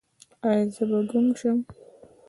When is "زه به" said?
0.73-0.99